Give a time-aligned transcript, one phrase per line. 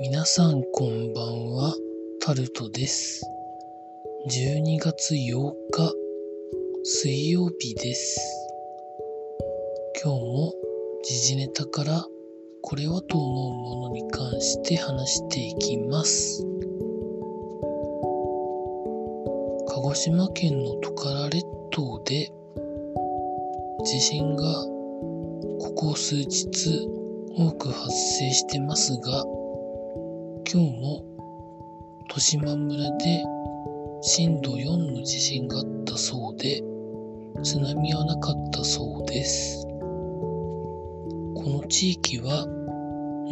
[0.00, 1.74] 皆さんこんばんは、
[2.20, 3.20] タルトです。
[4.30, 5.92] 12月8日、
[6.84, 8.20] 水曜日です。
[10.00, 10.54] 今日も
[11.02, 12.06] 時事ネタから
[12.62, 16.46] これはと思うものに関して話していきます。
[19.66, 22.30] 鹿児島県のトカラ列島で
[23.84, 24.44] 地震が
[25.58, 26.88] ここ数日
[27.36, 29.24] 多く発生してますが、
[30.50, 31.04] 今日も
[32.08, 33.22] 十島村で
[34.00, 36.62] 震度4の地震があったそうで、
[37.42, 39.66] 津波はなかったそうです。
[41.34, 42.46] この地域は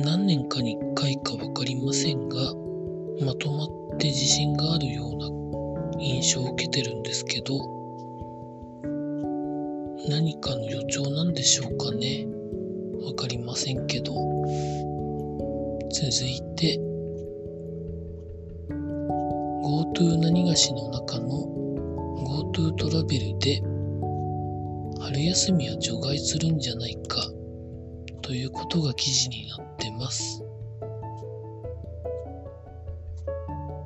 [0.04, 2.36] 何年かに1回かわかりませんが、
[3.24, 5.30] まとまって地震があるような
[5.98, 7.56] 印象を受けてるんですけど、
[10.10, 12.26] 何かの予兆なんでしょうかね。
[13.06, 14.12] わかりませんけど。
[15.90, 16.78] 続いて、
[19.96, 21.46] GoTo 何がしの中の
[22.52, 23.62] GoTo トラベルで
[25.00, 27.22] 春休みは除外するんじゃないか
[28.20, 30.42] ということが記事になってます。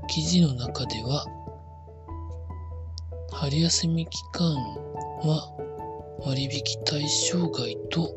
[0.08, 1.24] 記事の中では
[3.30, 4.52] 春休み期間
[5.22, 5.54] は
[6.26, 8.12] 割引対象外と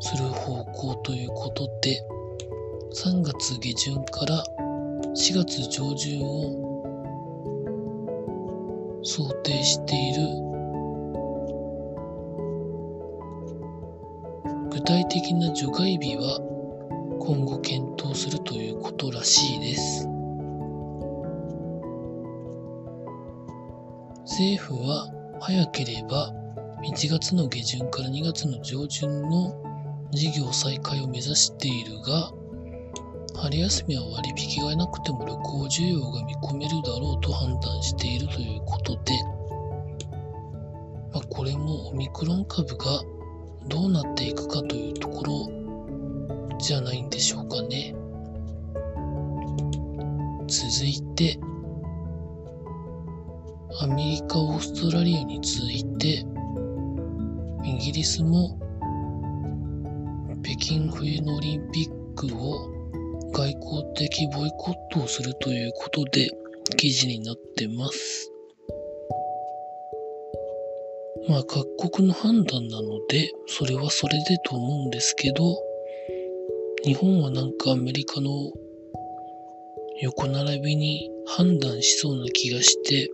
[0.00, 2.00] する方向ということで
[2.92, 4.55] 3月下旬から
[5.16, 6.76] 4月上旬を
[9.02, 10.20] 想定している。
[14.70, 16.38] 具体的な除外日は
[17.18, 20.06] 今後検討するということらしいです。
[24.26, 26.30] 政府は早ければ
[26.84, 29.54] 1月の下旬から2月の上旬の
[30.10, 32.30] 事業再開を目指しているが
[33.36, 39.12] 春休みは割引がなくても旅行需要が見込めるだろうと判断しているということで、
[41.12, 43.02] まあ、これもオミクロン株が
[43.68, 47.94] どうなっていくかというところじゃないんでしょうかね。
[50.48, 51.38] 続いて、
[53.80, 56.24] アメリカ、オーストラリアに続いて、
[57.64, 58.58] イギリスも
[60.42, 62.75] 北京冬のオリンピックを
[63.36, 66.30] 外交的ボイコットをするということで
[66.78, 68.32] 記事になってます。
[71.28, 75.54] まあ各国の判断なのでそれはそれでと思うんですけど
[76.82, 78.30] 日本はなんかアメリカの
[80.00, 83.10] 横並びに判断しそうな気がして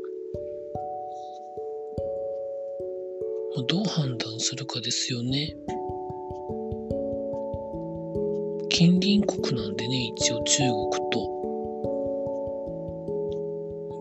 [3.66, 5.56] どう判断するかですよね。
[8.82, 11.30] 近隣国なんでね、一応中国と。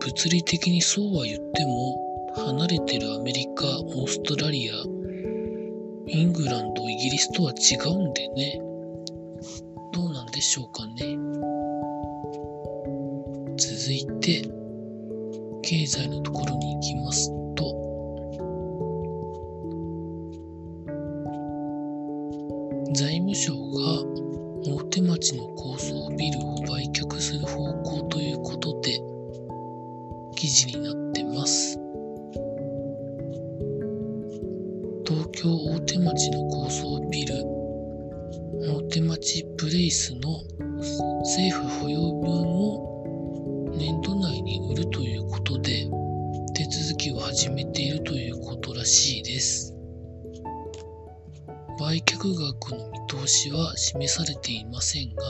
[0.00, 2.00] 物理的にそうは言っても、
[2.34, 4.74] 離れてるアメリカ、オーストラリア、
[6.08, 8.60] イングランド、イギリスとは違うんでね。
[9.92, 11.16] どうなんでしょうかね。
[13.56, 14.42] 続いて、
[15.62, 17.64] 経済のところに行きますと、
[22.94, 24.31] 財務省が
[24.64, 29.00] 大手町の高層ビルを売却する方向ということで
[30.36, 31.78] 記事になってます。
[35.04, 37.34] 東京大手町の高層ビル
[38.76, 40.40] 大手町プレイスの
[41.22, 45.88] 政府保有分を年度内に売るということで
[46.54, 49.71] 手続きを始めているということらしいです。
[51.82, 55.24] 売却額の見通しは示されていませんが、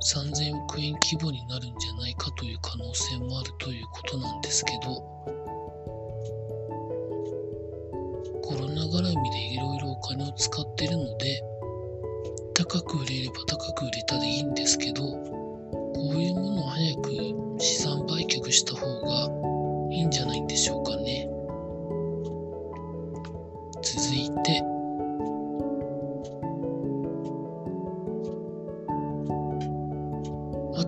[0.00, 4.94] 3000億円規模になるんじゃないかという可能性もあるということなんですけど、
[8.40, 11.42] コロナ絡みでいろいろお金を使ってるので、
[12.54, 17.10] 高く売れれば高く売れたでいいんですけど、こういうものを早く
[17.58, 19.43] 資産売却した方が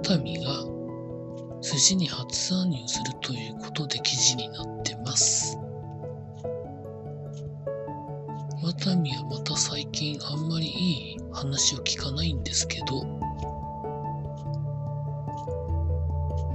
[0.07, 0.65] 熱海が
[1.61, 5.59] 寿司に初参入するということで記事になってます。
[8.63, 13.05] 熱海はまた最近あんまりいい話を聞かないんですけど、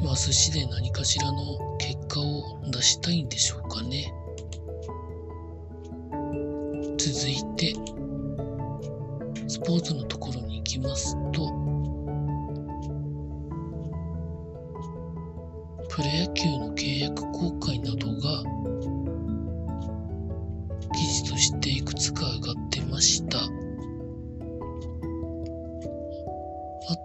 [0.01, 4.13] まあ寿司で何かしらの結果を出したいんでしょうかね。
[6.97, 7.73] 続いて、
[9.49, 10.05] スポーツの
[15.91, 18.43] プロ野球の契約更改などが
[20.95, 23.41] 記事としていくつか上がってましたあ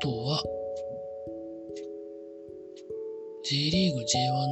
[0.01, 0.41] とは
[3.43, 4.05] J リーグ J1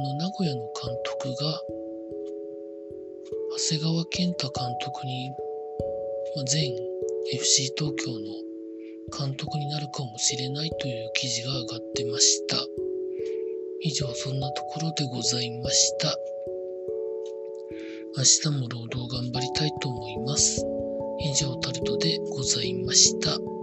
[0.03, 1.61] の名古屋の監督が
[3.57, 5.31] 長谷川健太監督に
[6.51, 6.75] 前
[7.31, 8.17] FC 東京の
[9.17, 12.84] 監督になるかもしれないという記事が上がってました。
[13.87, 16.17] 以上そんなところでございました。
[18.17, 20.65] 明日も労働頑張りたいと思います。
[21.19, 23.54] 以上タルトでございました。